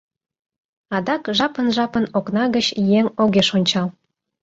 [0.95, 2.67] Адак жапын-жапын окна гыч
[2.97, 3.87] еҥ огеш ончал.